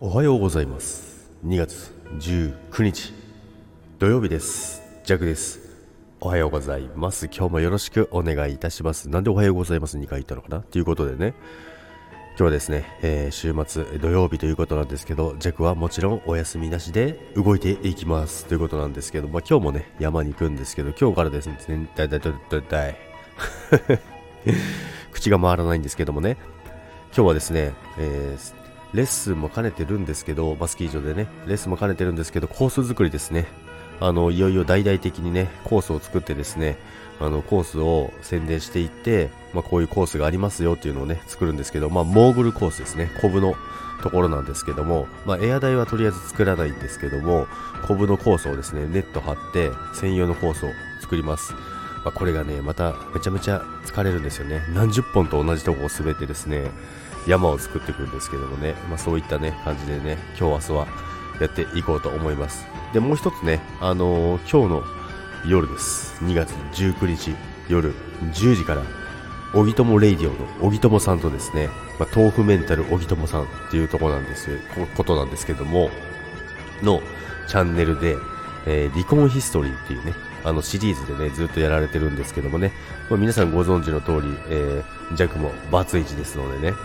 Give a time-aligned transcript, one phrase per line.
[0.00, 1.28] おはようございます。
[1.44, 3.12] 2月19日
[3.98, 4.80] 土曜日です。
[5.02, 5.58] ジャックです。
[6.20, 7.26] おはようございます。
[7.26, 9.08] 今日もよろしくお願いいたします。
[9.08, 10.60] なんでおはようございます2回言ったのかな？
[10.60, 11.34] ということでね。
[12.28, 18.44] 今日はですね、えー、週末土曜日ということなんですけど、ジャックはもちろんお休みなしで動いていきます。
[18.46, 21.58] ということなんですけど、まあ今日もね、山に行くんですけど、今日からですね、
[21.96, 22.96] だいだいだいだいだい
[25.10, 26.36] 口が回らないんですけどもね、
[27.06, 33.46] 今日はですね、えー、レッスンも兼ねてるんですけど、バスキー場でね、レッスンも兼ねてるんですけど、コース作りですね。
[34.00, 36.78] あの、いよいよ大々的にね、コースを作ってですね、
[37.20, 43.54] あの、コースを宣伝していって、まあ、こういうコースがありますよっていうのをね、作るんですけど、まあ、モーグルコースですね、コブの
[44.02, 47.46] ところなんですけども、まあ、エア台はとりあえず作らないんですけども、
[47.86, 50.68] コブのコースをですね、ネット張って、専用のコースを
[51.00, 51.52] 作ります。
[52.04, 54.62] まあ、これがね、まためちゃめちゃ疲れるんですよね。
[54.74, 56.70] 何十本と同じとこを滑ってですね、
[57.26, 60.86] 山を作っていくんですけどもね、まあ、そういったね、感じでね、今日明日は
[61.40, 62.66] やっていこうと思います。
[62.92, 64.84] で、もう一つね、あのー、今日の
[65.46, 66.22] 夜です。
[66.24, 67.34] 2月19日
[67.68, 67.94] 夜
[68.32, 68.82] 10時から、
[69.54, 71.68] おぎともレイディオのおぎともさんとですね、
[71.98, 74.58] まあ、豆腐メンタルおぎともさんっていうとこなんです、
[74.96, 75.90] ことなんですけども、
[76.82, 77.00] の
[77.48, 78.16] チャンネルで、
[78.66, 82.72] えー、離婚ヒストリーっていうね、あのシリーズでね、ずっとやられてるんですけどもね、
[83.10, 86.76] まあ、皆さんご存知の通り、えー、ジャックもバツイチですのでね、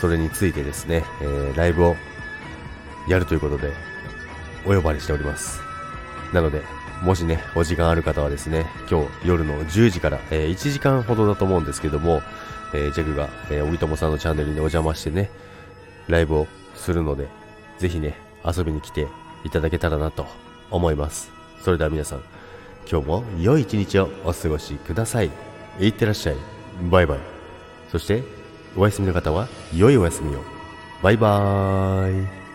[0.00, 1.96] それについてですね、えー、ライブを
[3.08, 3.72] やるということで、
[4.66, 5.60] お呼ばれしております。
[6.32, 6.62] なので、
[7.02, 12.22] もしね、お時間ある方はですね、今日夜の10時から、えー、1時間ほどだと思うんですけども、
[12.74, 15.30] えー、ジェグが、えー、おぎともさんのチャンネルにお邪魔してね、
[16.08, 17.28] ライブをするので、
[17.78, 19.08] ぜひね、遊びに来て
[19.44, 20.26] いただけたらなと
[20.70, 21.30] 思います。
[21.62, 22.22] それでは皆さん、
[22.88, 25.30] 今日も良い一日をお過ごしください。
[25.78, 26.36] いってらっしゃい。
[26.90, 27.18] バイバイ。
[27.90, 28.22] そして、
[28.76, 30.40] お休みの方は良いお休みを。
[31.02, 32.49] バイバーイ。